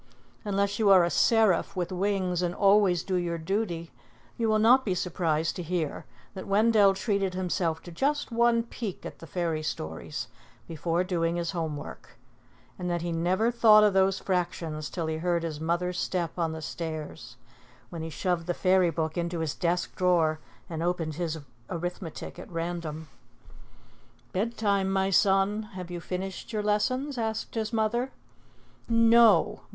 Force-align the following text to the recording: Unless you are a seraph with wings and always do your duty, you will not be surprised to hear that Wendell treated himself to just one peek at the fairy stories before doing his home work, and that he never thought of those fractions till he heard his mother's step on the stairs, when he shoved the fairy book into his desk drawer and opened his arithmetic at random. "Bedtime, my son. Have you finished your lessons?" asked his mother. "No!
Unless 0.43 0.79
you 0.79 0.89
are 0.89 1.03
a 1.03 1.11
seraph 1.11 1.75
with 1.75 1.91
wings 1.91 2.41
and 2.41 2.55
always 2.55 3.03
do 3.03 3.17
your 3.17 3.37
duty, 3.37 3.91
you 4.35 4.49
will 4.49 4.57
not 4.57 4.83
be 4.83 4.95
surprised 4.95 5.55
to 5.57 5.61
hear 5.61 6.07
that 6.33 6.47
Wendell 6.47 6.95
treated 6.95 7.35
himself 7.35 7.83
to 7.83 7.91
just 7.91 8.31
one 8.31 8.63
peek 8.63 9.05
at 9.05 9.19
the 9.19 9.27
fairy 9.27 9.61
stories 9.61 10.27
before 10.67 11.03
doing 11.03 11.35
his 11.35 11.51
home 11.51 11.77
work, 11.77 12.17
and 12.79 12.89
that 12.89 13.03
he 13.03 13.11
never 13.11 13.51
thought 13.51 13.83
of 13.83 13.93
those 13.93 14.17
fractions 14.17 14.89
till 14.89 15.05
he 15.05 15.17
heard 15.17 15.43
his 15.43 15.59
mother's 15.61 15.99
step 15.99 16.39
on 16.39 16.51
the 16.51 16.63
stairs, 16.63 17.37
when 17.91 18.01
he 18.01 18.09
shoved 18.09 18.47
the 18.47 18.55
fairy 18.55 18.89
book 18.89 19.19
into 19.19 19.37
his 19.37 19.53
desk 19.53 19.95
drawer 19.95 20.39
and 20.67 20.81
opened 20.81 21.13
his 21.13 21.37
arithmetic 21.69 22.39
at 22.39 22.49
random. 22.51 23.07
"Bedtime, 24.31 24.91
my 24.91 25.11
son. 25.11 25.61
Have 25.75 25.91
you 25.91 25.99
finished 26.01 26.51
your 26.51 26.63
lessons?" 26.63 27.19
asked 27.19 27.53
his 27.53 27.71
mother. 27.71 28.11
"No! 28.89 29.61